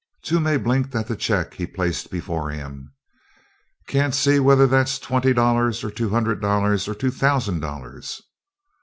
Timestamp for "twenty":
4.97-5.31